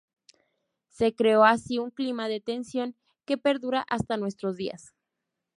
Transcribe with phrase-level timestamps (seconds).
[0.87, 4.95] Se creó así un clima de tensión que perdura hasta nuestros días.